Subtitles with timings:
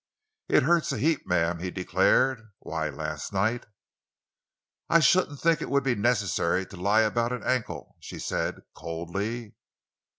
[0.49, 2.41] "It hurts a heap, ma'am," he declared.
[2.57, 3.67] "Why, last night——"
[4.89, 9.53] "I shouldn't think it would be necessary to lie about an ankle," she said, coldly.